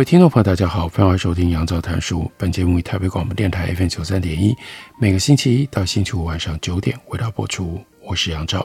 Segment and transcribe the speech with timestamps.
[0.00, 2.32] 位听众朋友，大家好，欢迎收听杨照谈书。
[2.38, 4.56] 本节目以台北广播电台 FM 九三点一，
[4.98, 7.78] 每个星期一到星期五晚上九点为大家播出。
[8.02, 8.64] 我是杨照，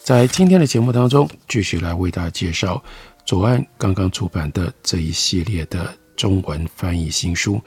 [0.00, 2.82] 在今天的节目当中，继续来为大家介绍
[3.24, 7.62] 左岸刚刚出版的这一系列的中文翻译新书。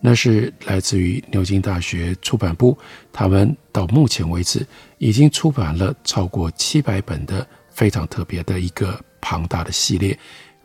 [0.00, 2.78] 那是来自于牛津大学出版部，
[3.12, 4.64] 他们到目前为止
[4.98, 10.16] 已经出版了超过七百本的非常特别的一个庞大的系列。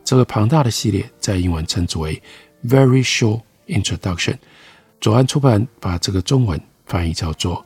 [0.08, 2.24] 这个庞大的系列在英文称之为
[2.66, 4.38] Very Short Introduction。
[5.02, 7.66] 左岸出版把这个中文翻译叫做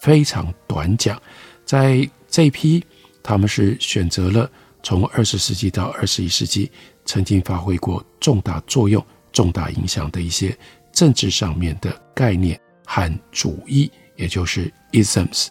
[0.00, 1.20] 非常短讲。
[1.66, 2.82] 在这一批，
[3.22, 4.50] 他们是选择了
[4.82, 6.72] 从二十世纪到二十一世纪
[7.04, 10.56] 曾经发挥过重大作用、重大影响的一些
[10.94, 15.48] 政治上面的概念和主义，也就是 isms。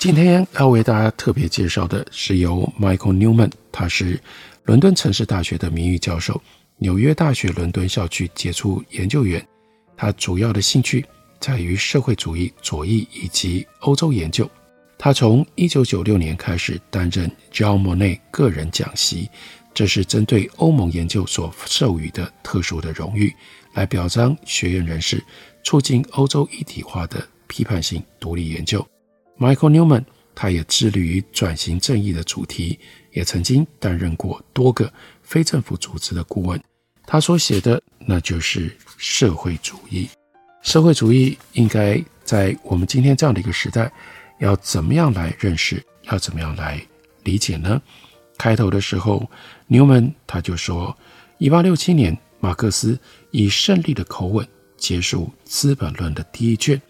[0.00, 4.18] 今天要为大家特别介绍的是由 Michael Newman，他是。
[4.64, 6.40] 伦敦城市大学的名誉教授，
[6.78, 9.46] 纽约大学伦敦校区杰出研究员。
[9.98, 11.04] 他主要的兴趣
[11.38, 14.50] 在于社会主义左翼以及欧洲研究。
[14.96, 19.28] 他从1996年开始担任 Jean Monnet 个人讲席，
[19.74, 23.34] 这是针对欧盟研究所授予的特殊的荣誉，
[23.74, 25.22] 来表彰学院人士
[25.62, 28.82] 促进欧洲一体化的批判性独立研究。
[29.40, 32.78] Michael Newman，他也致力于转型正义的主题。
[33.12, 34.92] 也曾经担任过多个
[35.22, 36.62] 非政府组织的顾问。
[37.04, 40.08] 他所写的那就是社会主义。
[40.62, 43.90] 社会主义应该在我们今天这样的一个时代，
[44.38, 45.82] 要怎么样来认识？
[46.02, 46.80] 要怎么样来
[47.24, 47.80] 理解呢？
[48.38, 49.28] 开头的时候，
[49.66, 50.96] 牛门他就说，
[51.38, 52.96] 一八六七年，马克思
[53.32, 54.46] 以胜利的口吻
[54.76, 56.80] 结束《资本论》的第一卷。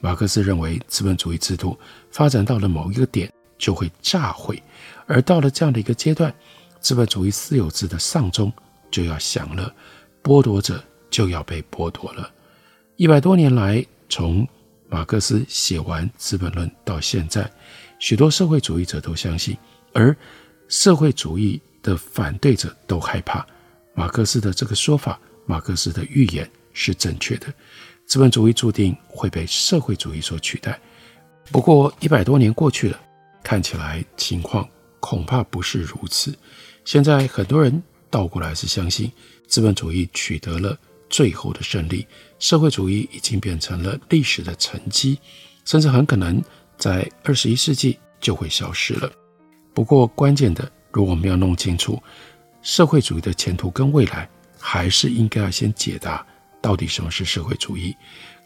[0.00, 1.78] 马克思认为，资本主义制度
[2.10, 4.62] 发展到了某一个点，就会炸毁。
[5.06, 6.34] 而到了这样的一个阶段，
[6.80, 8.52] 资本主义私有制的丧钟
[8.90, 9.74] 就要响了，
[10.22, 12.30] 剥夺者就要被剥夺了。
[12.96, 14.46] 一百多年来，从
[14.88, 17.50] 马克思写完《资本论》到现在，
[17.98, 19.56] 许多社会主义者都相信，
[19.92, 20.14] 而
[20.68, 23.44] 社会主义的反对者都害怕
[23.94, 27.46] 马克思的这个说法，马克思的预言是正确的，
[28.06, 30.78] 资本主义注定会被社会主义所取代。
[31.50, 33.00] 不过，一百多年过去了，
[33.42, 34.66] 看起来情况。
[34.98, 36.36] 恐怕不是如此。
[36.84, 37.80] 现在很多人
[38.10, 39.12] 倒过来是相信
[39.46, 40.76] 资本主义取得了
[41.08, 42.04] 最后的胜利，
[42.40, 45.20] 社会主义已经变成了历史的沉积，
[45.64, 46.42] 甚至很可能
[46.76, 49.08] 在二十一世纪就会消失了。
[49.72, 52.02] 不过，关键的，如果我们要弄清楚
[52.62, 54.28] 社会主义的前途跟未来，
[54.58, 56.26] 还是应该要先解答
[56.66, 57.94] 到底什么是社会主义。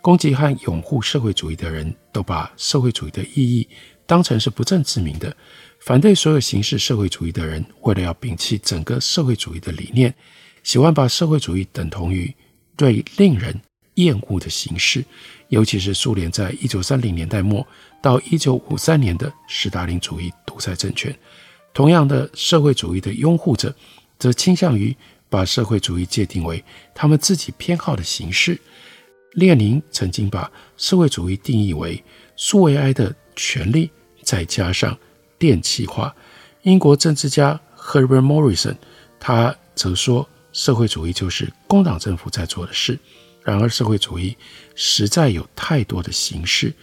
[0.03, 3.66] 攻击和拥护社会主义的人都把社会主义的意义
[4.06, 5.34] 当成是不正自明的。
[5.81, 10.14] 反对所有形式社会主义的人，为了要摒弃整个社会主义的理念，
[10.62, 12.31] 喜欢把社会主义等同于
[12.76, 13.58] 对令人
[13.94, 15.02] 厌恶的形式，
[15.48, 17.66] 尤其是苏联在一九三零年代末
[18.02, 21.14] 到一九五三年的斯大林主义独裁政权。
[21.72, 23.75] 同样的，社会主义的拥护者
[24.19, 24.94] 则倾向于
[25.31, 26.63] 把社会主义界定为
[26.95, 28.59] 他们自己偏好的形式。
[29.35, 32.03] 列宁曾经把社会主义定义为
[32.37, 33.89] 苏维埃的权力，
[34.25, 34.99] 再加上
[35.39, 36.13] 电气化，
[36.63, 38.75] 英国政治家 Herbert Morrison，
[39.21, 42.99] 他则说，社会主义就是工党政府在做的事。
[43.44, 44.37] 然而，社会主义
[44.75, 46.75] 实在有太多的形式，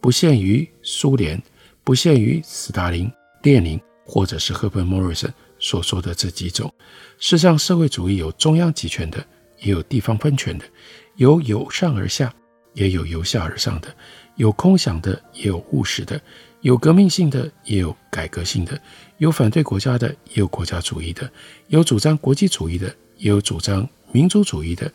[0.00, 1.42] 不限于苏联，
[1.82, 3.10] 不限于斯大林、
[3.42, 5.32] 列宁，或者是 Herbert Morrison
[5.66, 6.72] 所说的这几种。
[7.18, 9.18] 事实上，社会主义有中央集权的，
[9.58, 10.64] 也有地方分权的，
[11.16, 12.32] 有由上而下，
[12.74, 13.92] 也有由下而上的，
[14.36, 16.20] 有空想的，也有务实的。
[16.60, 18.76] 有革命性的，也有改革性的；
[19.18, 21.24] 有反对国家的，也有国家主义的；
[21.66, 22.86] 有主张国际主义的，
[23.16, 24.88] 也有主张民族主义的；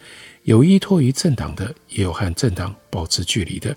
[0.44, 3.74] 有依托于政党的，也有和政党保持距离的；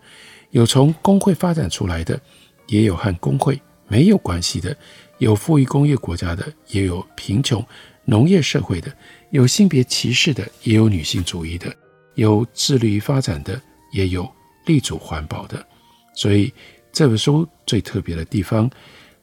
[0.50, 2.20] 有从工会发展出来的，
[2.68, 4.72] 也有和工会没有关系的；
[5.18, 7.64] 有富裕工业国家的，也有贫穷
[8.04, 8.90] 农业社会的；
[9.30, 11.70] 有性别歧视的，也有女性主义的；
[12.14, 13.60] 有致力于发展的，
[13.92, 14.30] 也有
[14.66, 15.66] 力主环保的。
[16.14, 16.52] 所以。
[16.96, 18.70] 这本书最特别的地方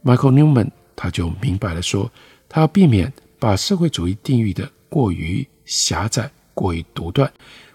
[0.04, 2.12] ，Michael Newman 他就明白了说，
[2.50, 3.10] 他要避免
[3.40, 7.32] 把社会主义定义的过于狭窄、过于独断，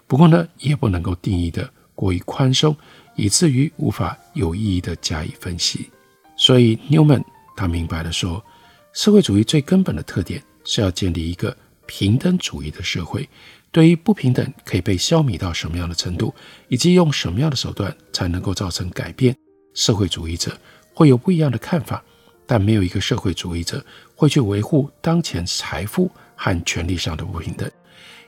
[0.06, 2.76] 不过呢，也不能够定义的过于宽松，
[3.14, 5.90] 以至于无法有意义的加以分析。
[6.36, 7.24] 所以，Newman
[7.56, 8.44] 他明白了说，
[8.92, 11.56] 社会主义最根本的特点是要建立一个
[11.86, 13.28] 平等主义的社会。
[13.72, 16.34] 对于不平等可以被消弭到什么样的程度，
[16.68, 19.36] 以及用什么样的手段才能够造成改变，
[19.74, 20.56] 社会主义者
[20.94, 22.02] 会有不一样的看法。
[22.46, 27.68] 但没有一个社会主义者会去维护当前财富和权力上的不平等，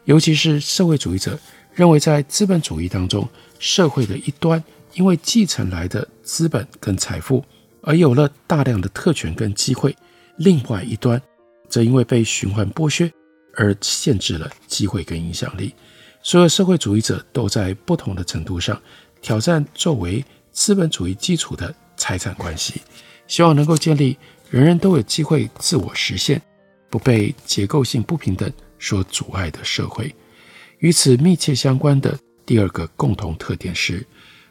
[0.06, 1.38] 尤其是社会主义者
[1.72, 3.26] 认为，在资本主义当中，
[3.60, 4.62] 社会的一端
[4.94, 7.44] 因为继承来的资本跟财富。
[7.82, 9.94] 而有了大量的特权跟机会，
[10.36, 11.20] 另外一端
[11.69, 13.10] 则因为被循环剥削
[13.54, 15.75] 而限制了机会跟影响力。
[16.22, 18.80] 所有社会主义者都在不同的程度上
[19.22, 22.82] 挑战作为资本主义基础的财产关系，
[23.26, 24.16] 希望能够建立
[24.50, 26.42] 人人都有机会自我实现、
[26.90, 30.14] 不被结构性不平等所阻碍的社会。
[30.78, 34.04] 与此密切相关的第二个共同特点是，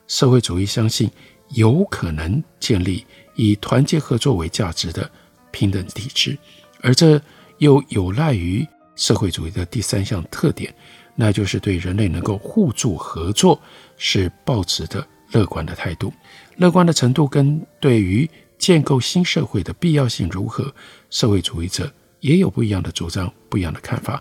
[0.08, 1.10] 社会主义相信
[1.50, 3.06] 有可能建立。
[3.40, 5.08] 以团结合作为价值的
[5.52, 6.36] 平等体制，
[6.82, 7.22] 而这
[7.60, 10.74] 又有赖于社会主义的第三项特点，
[11.14, 13.62] 那就是对人类能够互助合作
[13.96, 16.12] 是抱持的乐观的态度。
[16.56, 18.28] 乐观的程度跟对于
[18.58, 20.74] 建构新社会的必要性如何，
[21.12, 24.20] 社会主义者也有不一样的主张、不一样的看法。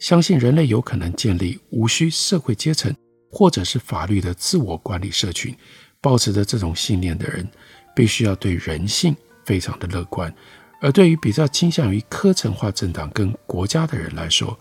[0.00, 2.92] 相信人类有可能建立无需社会阶层
[3.30, 5.56] 或者是法律的自我管理社群，
[6.00, 7.48] 抱持着这种信念的人。
[7.94, 10.32] 必须要对人性非常的乐观，
[10.80, 14.56] 而对于比较倾向于科层化政党跟国家的人来说，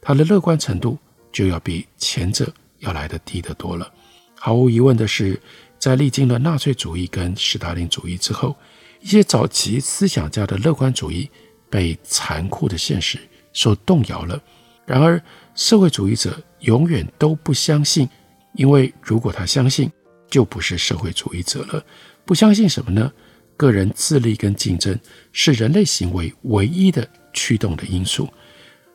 [0.00, 0.96] 他的乐观程度
[1.32, 2.46] 就要比前者
[2.78, 3.92] 要来得低得多了。
[4.36, 5.36] 毫无疑问的是，
[5.80, 8.54] 在历经了纳粹主义跟斯大林主义之后，
[9.00, 11.28] 一些早期思想家的乐观主义
[11.68, 13.18] 被残酷的现实
[13.52, 14.40] 所动摇了。
[14.84, 15.20] 然而，
[15.56, 18.08] 社会主义者永远都不相信，
[18.54, 19.90] 因为如果他相信，
[20.28, 21.84] 就不是社会主义者了。
[22.24, 23.12] 不相信什么呢？
[23.56, 24.98] 个人自立跟竞争
[25.32, 28.28] 是人类行为唯一的驱动的因素。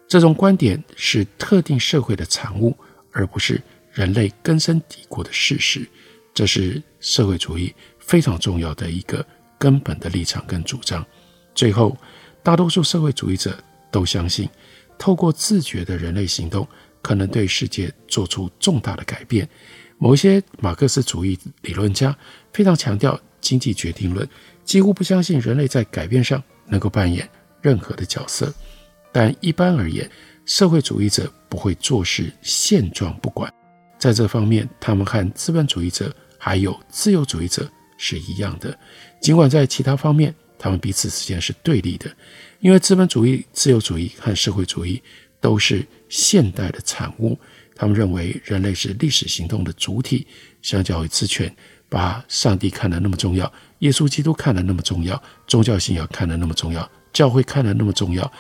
[0.08, 2.78] 这种观点是特定社会的产物，
[3.12, 3.62] 而不是
[3.92, 5.88] 人类根深蒂固的事实。
[6.34, 9.26] 这是社会主义非常重要的一个
[9.58, 11.06] 根本的立场跟主张。
[11.56, 11.98] 最后，
[12.44, 13.58] 大多数社会主义者
[13.90, 14.48] 都相信，
[14.98, 16.68] 透过自觉的人类行动，
[17.02, 19.48] 可能对世界做出重大的改变。
[20.02, 22.18] 某些马克思主义理论家
[22.52, 24.28] 非常强调经济决定论，
[24.66, 27.30] 几乎不相信人类在改变上能够扮演
[27.62, 28.52] 任何的角色。
[29.12, 30.10] 但一般而言，
[30.44, 33.54] 社会主义者不会坐视现状不管。
[34.00, 38.76] 在这方面，他们和资本主义者还有自由主义者是一样的。
[39.20, 42.12] 尽管在其他方面，他们彼此之间是对立的，
[42.60, 45.00] 因为资本主义、自由主义和社会主义
[45.40, 47.38] 都是现代的产物。
[47.82, 50.28] 他们认为人类是历史行动的主体，
[50.62, 51.52] 相较于之前
[51.90, 58.32] 把上帝看得那么重要，耶稣基督看得那么重要，宗教信仰看得那么重要，教会看得那么重要，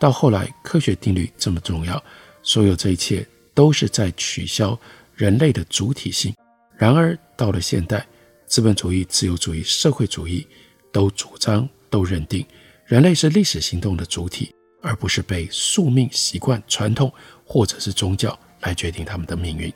[0.00, 2.02] 到后来科学定律这么重要，
[2.42, 4.80] 所有这一切都是在取消
[5.14, 6.34] 人类的主体性。
[6.78, 8.06] 然而到了现代，
[8.46, 10.46] 资本主义、自由主义、社会主义
[10.90, 12.42] 都主张、都认定
[12.86, 17.12] 人类是历史行动的主体，而不是被宿命、习惯、传统
[17.44, 18.34] 或者是宗教。
[18.66, 19.72] 来决定他们的命运，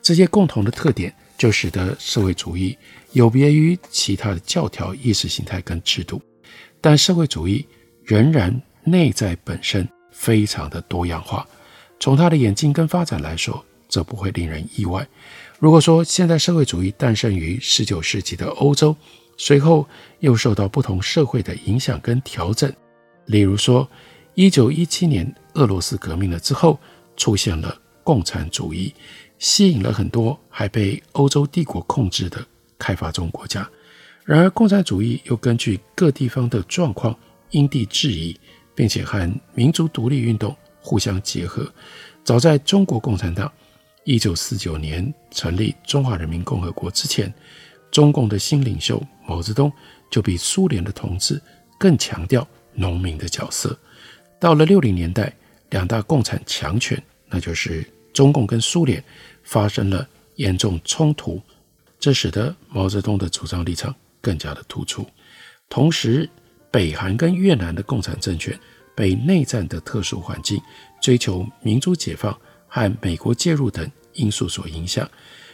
[0.00, 2.78] 这些共同的特点就使得社会主义
[3.10, 6.22] 有别于其他的教条、意识形态跟制度。
[6.80, 7.66] 但社会主义
[8.04, 11.46] 仍然内在本身非常的多样化。
[11.98, 15.06] 从它的演进跟发展来说，这不会令人意外。
[15.58, 18.96] 如果说现在社会主义诞生于十九世纪的欧洲，
[19.36, 19.86] 随后
[20.20, 22.72] 又受到不同社会的影响跟调整，
[23.26, 23.88] 例如说
[24.34, 26.78] 一九一七年俄罗斯革命了之后，
[27.16, 27.78] 出现了。
[28.04, 28.94] 共产主义
[29.38, 32.44] 吸引了很多还被欧洲帝国控制的
[32.78, 33.68] 开发中国家，
[34.24, 37.16] 然而共产主义又根据各地方的状况
[37.50, 38.38] 因地制宜，
[38.74, 41.70] 并且和民族独立运动互相结合。
[42.24, 43.50] 早在中国共产党
[44.04, 47.32] 一九四九年成立中华人民共和国之前，
[47.90, 49.72] 中共的新领袖毛泽东
[50.10, 51.40] 就比苏联的同志
[51.78, 53.78] 更强调农民的角色。
[54.40, 55.32] 到了六零年代，
[55.70, 57.00] 两大共产强权。
[57.32, 59.02] 那就是中共跟苏联
[59.42, 61.40] 发生了严重冲突，
[61.98, 65.06] 这使得毛泽东的主张立场更加的突出。
[65.70, 66.28] 同时，
[66.70, 68.58] 北韩跟越南的共产政权
[68.94, 70.60] 被内战的特殊环境、
[71.00, 75.10] 追求民主解放和美国介入等因素所影响。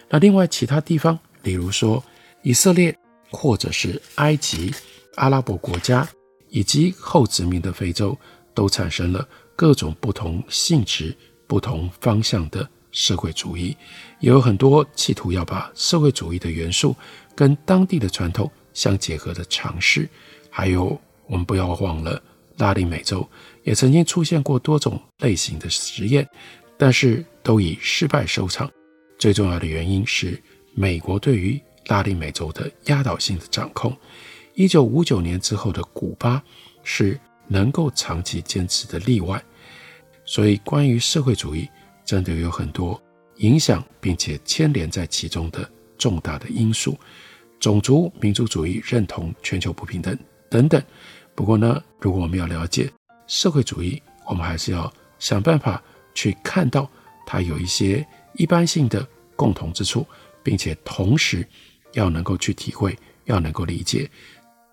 [0.09, 2.03] 那另外其他地方，例如说
[2.43, 2.97] 以色列
[3.31, 4.75] 或者是埃及、
[5.15, 6.09] 阿拉伯国家，
[6.49, 8.19] 以及后殖民的非洲，
[8.55, 11.17] 都产生了各种不同性质、
[11.49, 13.77] 不同方向的社会主义，
[14.21, 16.95] 也有很多企图要把社会主义的元素
[17.35, 20.09] 跟当地的传统相结合的尝试。
[20.51, 22.23] 还有，我们不要忘了，
[22.59, 23.29] 拉丁美洲
[23.65, 26.29] 也曾经出现过多种类型的实验，
[26.77, 28.71] 但是都以失败收场。
[29.19, 30.41] 最重要的原因是
[30.75, 33.97] 美国对于拉丁美洲的压倒性的掌控。
[34.55, 36.43] 一九五九年之后的古巴
[36.83, 39.43] 是能够长期坚持的例外。
[40.31, 41.67] 所以，关于社会主义，
[42.05, 43.03] 真的有很多
[43.37, 45.67] 影响并且牵连在其中的
[45.97, 46.99] 重大的因素，
[47.59, 50.19] 种族、民族主义、认同、全球不平等
[50.51, 50.83] 等等。
[51.35, 52.93] 不过呢，如果我们要了解
[53.27, 55.83] 社会主义，我们还是要想办法
[56.15, 56.87] 去看到
[57.27, 58.07] 它有一些。
[58.35, 59.05] 一般性的
[59.35, 60.07] 共同之处，
[60.45, 61.45] 并且同时
[61.95, 64.09] 要能够去体会，要能够理解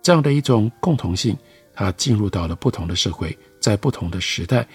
[0.03, 1.35] 这样的一种共同性。
[1.73, 4.67] 它进入到了不同的社会，在不同的时代，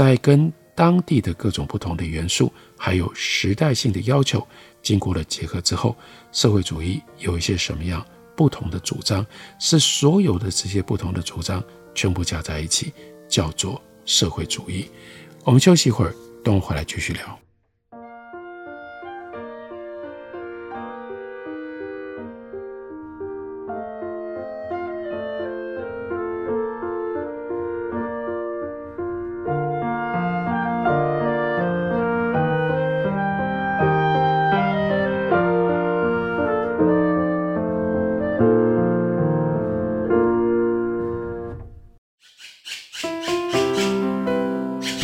[0.00, 4.48] 在跟当地的各种不同的元素，还有时代性的要求，
[4.80, 5.94] 经过了结合之后，
[6.32, 8.02] 社会主义有一些什么样
[8.34, 9.26] 不同的主张？
[9.58, 11.62] 是所有的这些不同的主张
[11.94, 12.94] 全部加在一起，
[13.28, 14.86] 叫做社会主义。
[15.44, 17.38] 我们休息一会儿，等我回来继续聊。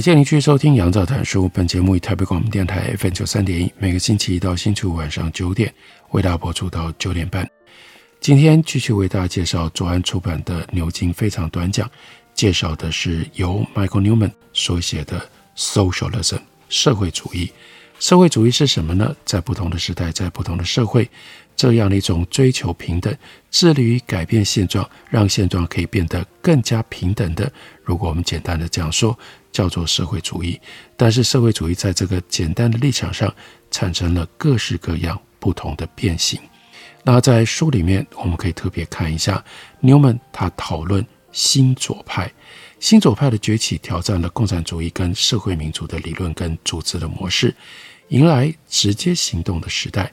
[0.00, 1.44] 感谢您继续收听《杨照谈书》。
[1.50, 5.70] 本节目以台北广播电台 FM 九三点一，每个星期一到星期五晚上九点
[6.12, 7.46] 为大家播出到九点半。
[8.18, 11.86] 今天继续为大家介绍左岸出版的《牛津非常短讲》，
[12.32, 15.20] 介绍的是由 Michael Newman 所写的
[15.54, 16.38] Socialism
[16.70, 17.52] 社会主义。
[17.98, 19.14] 社会主义是什么呢？
[19.26, 21.10] 在不同的时代，在不同的社会，
[21.56, 23.14] 这样的一种追求平等、
[23.50, 27.52] 致力于改变现状，让现状可以变得更加平等的。
[27.82, 29.18] 如果我们简单的这样说。
[29.52, 30.60] 叫做社会主义，
[30.96, 33.34] 但是社会主义在这个简单的立场上
[33.68, 36.40] 产生了各式各样不同的变形。
[37.02, 39.44] 那在书里面，我们可以特别看一下
[39.82, 42.32] Newman 他讨论新左派，
[42.78, 47.52] 新左派的崛起挑战了共产主义跟社会民主的理论跟组织的模式，
[48.10, 50.12] 迎来直接行动的时代。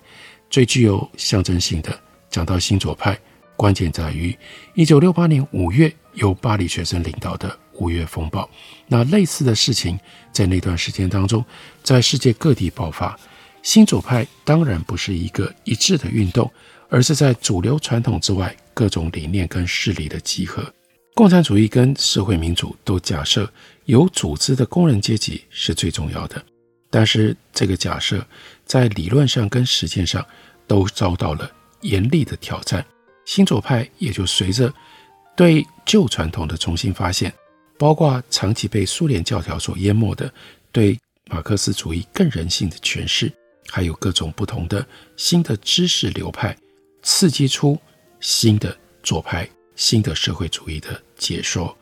[0.50, 1.98] 最具有象征性的，
[2.30, 3.20] 讲到新左派，
[3.56, 4.38] 关键在于
[4.76, 7.58] 一九六八年五月由巴黎学生领导的。
[7.80, 8.50] 五月风暴，
[8.88, 10.00] 那类似的事情
[10.32, 11.46] 在那段时间当中，
[11.84, 13.16] 在世界各地爆发。
[13.62, 16.52] 新左派当然不是一个一致的运动，
[16.90, 20.66] 而是在主流传统之外各种理念跟势力的集合。
[21.14, 23.48] 共产主义跟社会民主都假设
[23.86, 26.44] 有组织的工人阶级是最重要的，
[26.90, 28.26] 但是这个假设
[28.66, 30.26] 在理论上跟实践上
[30.66, 31.52] 都遭到了
[31.82, 32.86] 严厉的挑战。
[33.26, 34.74] 新左派也就随着
[35.36, 37.34] 对旧传统的重新发现。
[37.80, 40.34] 包括长期被苏联教条所淹没的
[40.72, 43.32] 对马克思主义更人性的诠释，
[43.70, 44.84] 还有各种不同的
[45.16, 46.58] 新的知识流派，
[47.04, 47.80] 刺激出
[48.20, 51.78] 新的左派、新的社会主义的解说。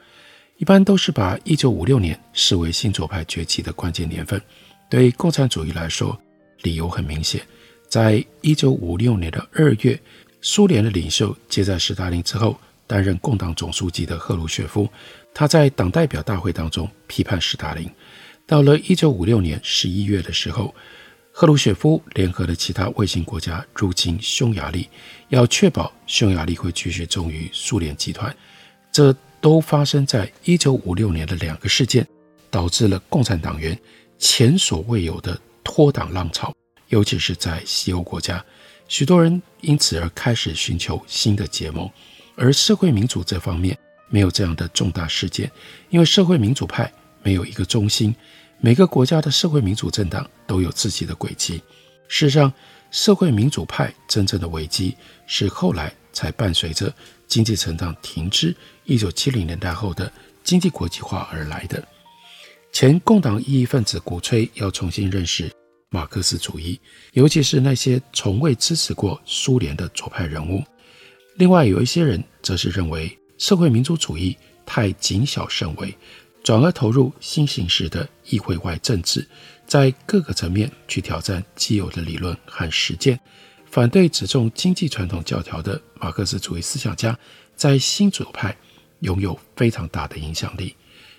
[0.58, 4.42] 一般都是把一九五六年视为新左派崛起的关键年份。
[4.90, 6.18] 对共产主义来说，
[6.62, 7.42] 理由很明显，
[7.90, 10.00] 在一九五六年的二月，
[10.42, 14.88] 苏联的领袖接在史达林之后担任共党总书记的赫鲁雪夫，
[15.34, 17.90] 他在党代表大会当中批判史达林。
[18.46, 20.74] 到了一九五六年十一月的时候，
[21.32, 24.88] 赫鲁雪夫联合了其他卫星国家入侵匈牙利，
[25.30, 28.34] 要确保匈牙利会继续忠于苏联集团。
[28.92, 32.08] 这都发生在一九五六年的两个事件，
[32.50, 33.78] 导致了共产党员
[34.18, 36.54] 前所未有的脱党浪潮，
[36.90, 38.44] 尤其是在西欧国家，
[38.88, 41.90] 许多人因此而开始寻求新的结盟。
[42.36, 43.78] 而社会民主这方面
[44.10, 45.50] 没有这样的重大事件，
[45.90, 46.92] 因为社会民主派
[47.24, 48.14] 没有一个中心。
[48.60, 51.62] 每个国家的社会民主政党都有自己的轨迹。
[52.08, 52.52] 事实上，
[52.92, 54.96] 社会民主派真正的危机
[55.28, 56.94] 是后来才伴随着
[57.28, 58.56] 经济成长停滞、
[58.86, 60.12] 一九七零年代后的
[60.44, 61.84] 经济国际化而来的。
[62.76, 65.50] 前共党异议分子鼓吹要重新认识
[65.90, 66.78] 马克思主义，
[67.14, 70.62] 尤其是那些从未支持过苏联的左派人物。
[71.38, 75.98] 另外，有一些人则是认为社会民主主义太谨小慎微。
[76.44, 79.26] 转而投入新形式的议会外政治，
[79.66, 83.18] 在各个层面去挑战既有的理论和实践，
[83.72, 87.18] 反对只重经济传统教条的马克思主义思想家，
[87.56, 88.54] 在新左派
[89.00, 90.76] 拥有非常大的影响力，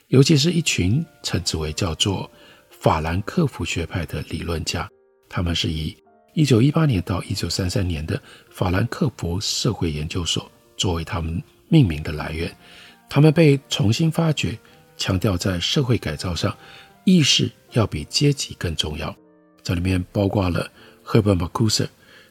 [0.08, 2.30] 尤其是一群称之为叫做
[2.70, 4.88] 法兰克福学派的理论家，
[5.28, 5.96] 他们是以
[6.34, 8.20] 一九一八年到一九三三年的
[8.50, 12.54] 法兰克福社会研究所作为他们命名的来源，
[13.08, 14.56] 他们被重新发掘。
[14.98, 16.56] 强调在社会改造上，
[17.04, 19.14] 意识要比阶级更重要。
[19.62, 20.70] 这里面包括了
[21.04, 21.86] Herbert Marcuse，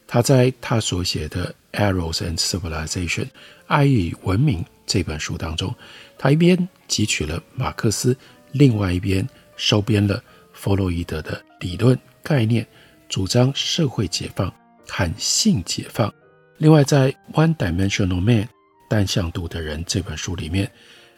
[0.08, 3.26] 他在他所写的《Eros and Civilization》
[3.68, 5.74] 爱与文明这本书当中，
[6.18, 6.58] 他一边
[6.88, 8.16] 汲取了马克思，
[8.52, 12.66] 另外一边收编了弗洛伊德的理论概念，
[13.10, 14.54] 主张社会解放
[14.88, 16.14] 和性解放。
[16.58, 18.44] 另外，在《One Dimensional Man》
[18.90, 20.72] 单向度的人这本书里面。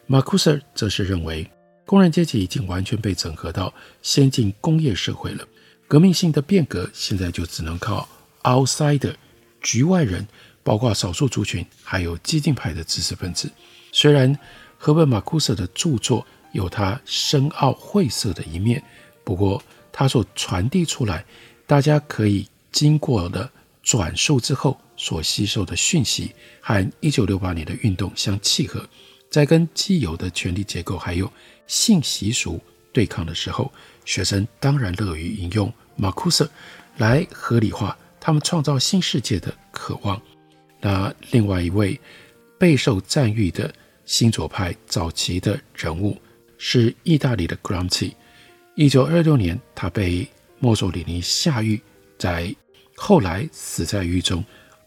[0.10, 1.46] 马库斯则是认为，
[1.86, 5.46] 工人阶级已经完全被整合到先进工业社会了，
[5.86, 8.08] 革命性的变革现在就只能靠
[8.48, 9.14] outsider
[9.62, 10.26] 局外人，
[10.64, 13.52] 包括少数族群，还有激进派的知识分子。
[13.92, 14.38] 虽然
[14.78, 18.82] 赫本马库斯的著作有他深奥晦涩的一面，
[19.24, 21.26] 不过他所传递出来，
[21.66, 23.50] 大家可以经过的
[23.84, 26.32] 转述之后所吸收的讯息，
[26.62, 28.88] 和一九六八年的运动相契合。
[29.30, 31.30] 在跟既有的权力结构还有
[31.68, 32.62] 性习俗
[32.94, 33.70] 对抗的时候，
[34.06, 36.50] 学生当然乐于引用马库斯
[36.96, 37.98] 来合理化
[38.28, 40.22] 他们创造新世界的渴望。
[40.82, 41.98] 那另外一位
[42.60, 46.18] 备受赞誉的新左派早期的人物
[46.58, 48.12] 是意大利的 Gramsci。
[48.76, 50.28] 一九二六年，他被
[50.60, 51.82] 墨索里尼下狱，
[52.20, 52.54] 在
[52.98, 54.44] 后来死在狱中，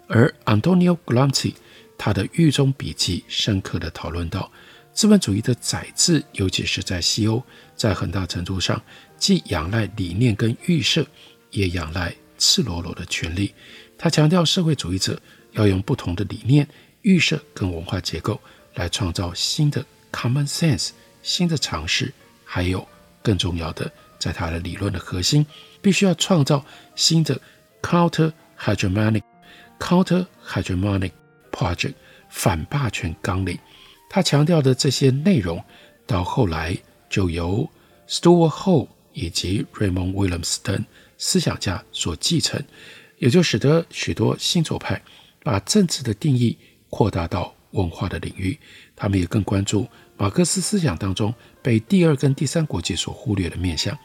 [0.07, 1.55] 而 Antonio Gramsci。
[1.97, 4.53] 他的狱中笔记深刻地讨论到，
[4.93, 7.43] 资本主义的宰制，尤其是在西欧，
[7.75, 8.83] 在很大程度上
[9.17, 11.07] 既仰赖理念跟预设，
[11.51, 13.55] 也仰赖赤裸裸的权力。
[13.97, 15.21] 他强调，社会主义者
[15.53, 16.69] 要用不同的理念、
[17.03, 18.41] 预设跟文化结构
[18.75, 20.89] 来创造新的 common sense、
[21.23, 22.13] 新的尝试，
[22.45, 22.85] 还有
[23.23, 25.47] 更重要的，在他的理论的核心，
[25.81, 26.65] 必须要创造
[26.97, 27.41] 新的
[27.81, 29.23] counter hegemonic、
[29.79, 31.13] counter hegemonic。
[31.53, 31.95] project
[32.29, 33.59] 反霸权纲领，
[34.09, 35.63] 他强调的这些内容，
[36.07, 36.79] 到后来
[37.11, 37.69] 就由
[38.09, 40.83] Stuart Hall 以及 Raymond Williams 等
[41.21, 42.61] 思想家所继承，
[43.19, 45.01] 也就使得许多新左派
[45.45, 46.57] 把政治的定义
[46.89, 48.59] 扩大到文化的领域。
[48.97, 53.97] 他们也更关注马克思思想当中被第二跟第三国际所忽略的面向，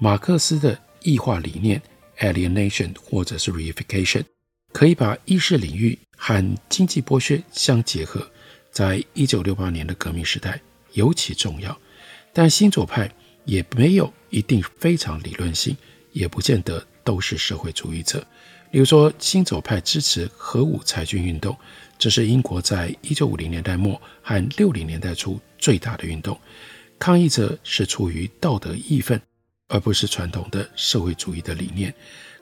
[0.00, 1.82] 马克思的异化理念
[2.18, 4.24] alienation 或者是 reification，
[4.72, 5.98] 可以把意识领域。
[6.22, 8.30] 和经济剥削相结合，
[8.70, 10.60] 在一九六八年的革命时代
[10.92, 11.74] 尤其重要。
[12.34, 13.10] 但新左派
[13.46, 15.74] 也没有一定非常理论性，
[16.12, 18.26] 也不见得都是社会主义者。
[18.70, 21.56] 比如说，新左派支持核武裁军运动，
[21.98, 26.38] 这是英国在一九五零年代末和六零年代初最大的运动。
[26.98, 29.20] 抗议者是出于道德义愤，
[29.68, 31.92] 而不是传统的社会主义的理念。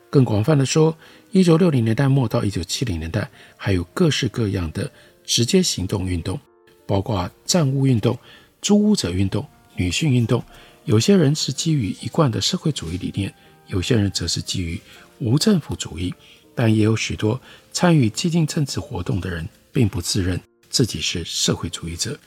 [0.09, 0.95] 更广泛的说，
[1.31, 4.91] 一九六零年代末到一九七零年代，还有各式各样的
[5.23, 6.39] 直接行动运动，
[6.85, 8.17] 包括占屋运动、
[8.61, 10.43] 租屋者运动、女性运动。
[10.85, 13.33] 有些人是基于一贯的社会主义理念，
[13.69, 14.79] 有些人则是基于
[15.17, 16.13] 无政府主义。
[16.53, 17.39] 但也有许多
[17.71, 20.37] 参与激进政治活动的人，并不自认
[20.69, 22.19] 自己是社会主义者。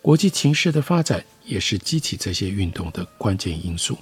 [0.00, 3.98] 国际情势的发展也是激起这些运动的关键因素。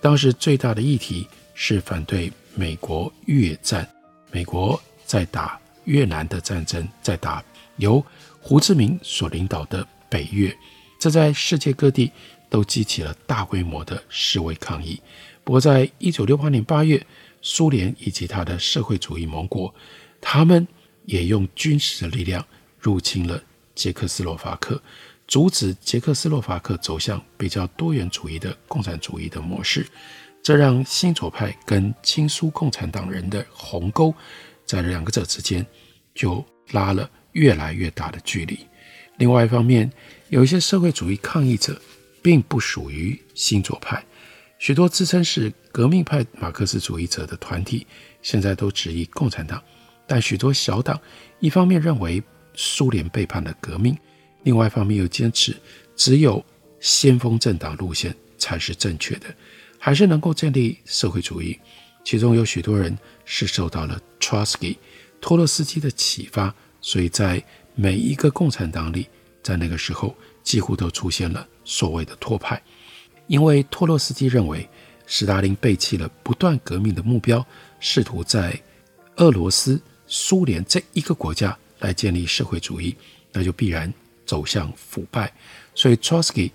[0.00, 3.88] 当时最大的议题是反对美国越战，
[4.30, 7.42] 美国在打越南的战争，在打
[7.78, 8.04] 由
[8.40, 10.56] 胡志明所领导的北越，
[11.00, 12.12] 这在世界各地
[12.48, 15.00] 都激起了大规模的示威抗议。
[15.44, 17.06] 不过，在一九六八年八月，
[17.42, 19.72] 苏联以及他的社会主义盟国，
[20.20, 20.66] 他们
[21.04, 22.44] 也用军事的力量
[22.78, 23.42] 入侵了
[23.74, 24.82] 捷克斯洛伐克，
[25.28, 29.86] 阻止捷克斯洛伐克走向比较多元主义的共产主义的模式。
[30.42, 34.14] 这让新左派跟亲苏共产党人的鸿沟，
[34.64, 35.64] 在两个者之间
[36.14, 38.58] 就拉了越来越大的距离。
[39.18, 39.90] 另外一方面，
[40.28, 41.80] 有一些社会主义抗议者
[42.22, 44.04] 并不属于新左派，
[44.64, 47.86] 许多自称是革命派马克思主义者的团体
[48.22, 49.62] 现在都质疑共产党，
[50.06, 50.98] 但许多小党
[51.38, 52.22] 一方面认为
[52.54, 53.94] 苏联背叛了革命，
[54.42, 55.54] 另外一方面又坚持
[55.94, 56.42] 只有
[56.80, 59.26] 先锋政党路线才是正确的。
[59.78, 61.60] 还是能够建立社会主义，
[62.02, 64.78] 其中有许多人是受到了 trosky
[65.20, 69.08] 托洛斯基的启发，所以在每一个共产党里，
[69.42, 72.62] 在那个时候几乎都出现了所谓的托派，
[73.26, 74.68] 因为托洛斯基认为
[75.06, 77.44] 斯大林背弃了不断革命的目标，
[77.80, 78.58] 试图在
[79.16, 82.94] 俄罗斯、苏联这一个国家来建立社会主义，
[83.32, 83.92] 那就必然
[84.26, 85.32] 走向腐败，
[85.74, 86.50] 所以 Trotsky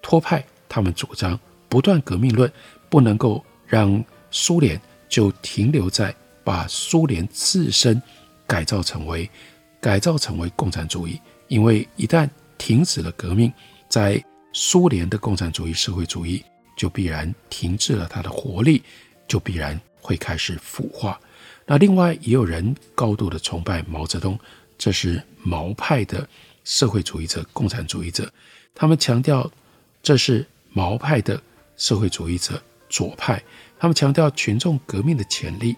[0.00, 1.38] 托派他们主张。
[1.68, 2.52] 不断革命论
[2.88, 8.02] 不能够让苏联就停留在把苏联自身
[8.44, 9.30] 改造成为
[9.80, 13.52] 改造成为共产主义，因为一旦停止了革命，
[13.88, 14.20] 在
[14.52, 16.44] 苏联的共产主义社会主义
[16.76, 18.82] 就必然停滞了它的活力，
[19.28, 21.20] 就必然会开始腐化。
[21.66, 24.38] 那另外也有人高度的崇拜毛泽东，
[24.76, 26.28] 这是毛派的
[26.64, 28.32] 社会主义者、共产主义者，
[28.74, 29.50] 他们强调
[30.02, 31.40] 这是毛派的。
[31.76, 33.42] 社会主义者左派，
[33.78, 35.74] 他们强调群众革命的潜力，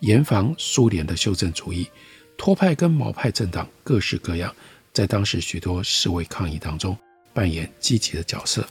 [0.00, 1.88] 严防苏联的修正主义。
[2.36, 4.54] 托派跟毛派政党各式各样，
[4.92, 6.94] 在当时许多示威抗议当中
[7.36, 8.66] 扮演积极的角色。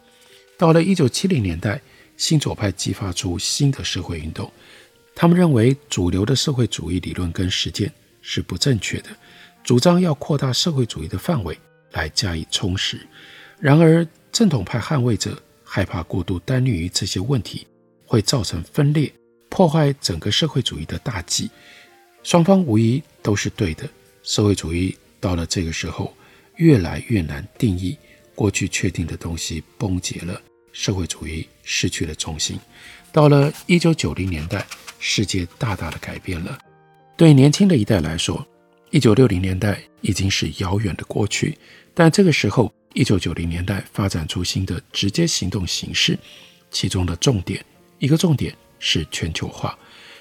[0.58, 1.80] 到了一九七零年代，
[2.18, 4.52] 新左派激发出新的社会运动，
[5.14, 9.10] 他们认为主流的社会主义理论跟实践是不正确的，
[9.64, 11.56] 主张要扩大社会主义的范围
[11.92, 13.00] 来加以充实。
[13.60, 15.40] 然而，正统派捍卫者。
[15.68, 17.68] 害怕过度耽溺于这些问题
[18.06, 19.12] 会造成分裂，
[19.50, 21.50] 破坏整个社会主义的大计。
[22.24, 23.90] 双方无疑都是对的。
[24.24, 26.16] 社会主义到了这个时候
[26.56, 27.98] 越来越难定义，
[28.36, 30.40] 过去确定的东西崩解了，
[30.72, 32.60] 社会主义失去了中心。
[33.12, 34.68] 到了一九九零年代，
[35.00, 36.60] 世界大大的改变了。
[37.18, 38.46] 对年轻的一代来说，
[38.92, 41.58] 一九六零年代已经是遥远的过去，
[41.94, 42.72] 但这个时候。
[42.98, 46.18] 一九九零年代发展出新的直接行动形式，
[46.72, 47.62] 其中的重点，
[48.00, 49.78] 一个重点是全球化。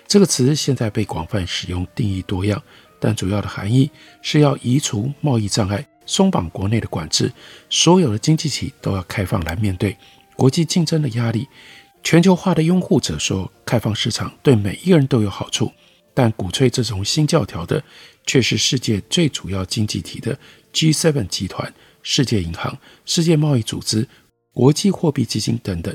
[0.09, 2.61] 这个词现在被广泛使用，定义多样，
[2.98, 3.88] 但主要的含义
[4.22, 7.33] 是要移除贸易障碍，松绑国内的管制，
[7.69, 9.97] 所有的经济体都要开放来面对
[10.37, 11.49] 国际竞争的压力。
[12.03, 15.73] 全球化的拥护者说，开放市场对每一个人都有好处，
[16.12, 17.83] 但鼓吹这种新教条的
[18.27, 20.38] 却是世界最主要经济体的
[20.73, 21.73] G7 集团。
[22.07, 24.07] 世界银行、世界贸易组织、
[24.53, 25.95] 国际货币基金等等。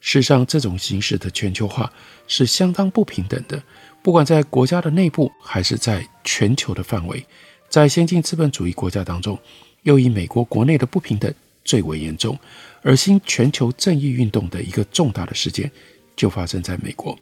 [0.00, 1.92] 事实上，这种形式的全球化
[2.26, 3.62] 是相当不平等的，
[4.02, 7.26] 不管在国家的内部，还是在全球的范围。
[7.70, 9.38] 在先进资本主义国家当中，
[9.84, 11.32] 又以美国国内的不平等
[11.64, 12.36] 最为严重。
[12.82, 15.70] 而新全球正义运动的一个重大的事件，
[16.16, 17.16] 就发生在美国。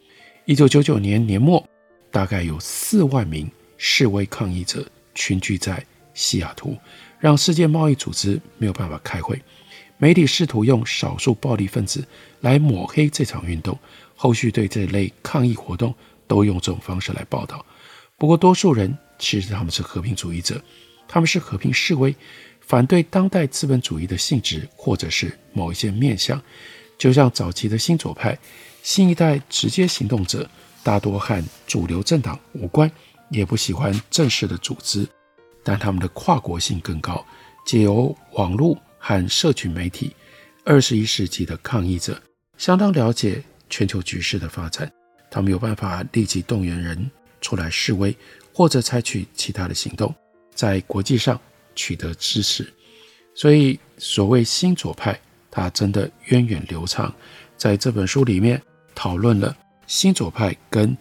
[0.45, 1.63] 一九九九年年末，
[2.09, 4.83] 大概有四万名示威抗议者
[5.13, 5.85] 群聚在
[6.15, 6.75] 西雅图。
[7.19, 9.39] 让世界贸易组织没有办法开会，
[9.97, 12.03] 媒体试图用少数暴力分子
[12.39, 13.77] 来抹黑这场运动，
[14.15, 15.93] 后续对这类抗议活动
[16.27, 17.63] 都用这种方式来报道。
[18.17, 20.59] 不过，多数人其实他们是和平主义者，
[21.07, 22.15] 他们是和平示威，
[22.61, 26.41] 反对当代资本主义的性质或者是某一些面向。
[26.97, 28.37] 就像早期的新左派，
[28.81, 30.49] 新一代直接行动者
[30.83, 32.91] 大多和主流政党无关，
[33.29, 35.07] 也不喜欢正式的组织。
[35.63, 37.25] 但他们的跨国性更高，
[37.65, 40.15] 借由网络和社群媒体，
[40.65, 42.21] 二十一世纪的抗议者
[42.57, 44.91] 相当了解全球局势的发展，
[45.29, 48.15] 他们有办法立即动员人出来示威，
[48.59, 50.13] 或者采取其他的行动，
[50.53, 51.39] 在国际上
[51.75, 52.69] 取得支持。
[53.33, 55.17] 所以，所谓新左派，
[55.49, 57.15] 它真的源远流长。
[57.55, 58.61] 在这本书里面，
[58.93, 59.55] 讨论了
[59.87, 60.97] 新左派跟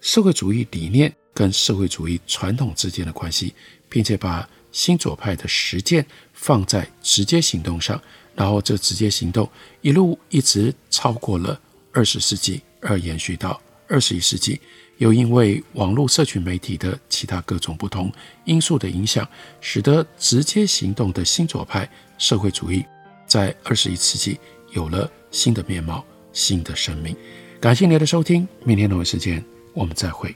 [0.00, 3.54] 社会主义理念跟社会主义传统之间的关系。
[3.88, 8.02] 并且把新左派的实践放在直接行动上，
[8.34, 9.48] 然后这直接行动
[9.80, 11.60] 一路一直超过了
[11.92, 14.60] 二十世纪，而延续到二十一世纪，
[14.98, 18.12] 又因为网络社群媒体的其他各种不同
[18.44, 19.28] 因素的影响，
[19.60, 22.84] 使得直接行动的新左派社会主义
[23.26, 24.38] 在二十一世纪
[24.72, 27.14] 有了新的面貌、新的生命。
[27.60, 30.34] 感谢您的收听，明天同一时间我们再会。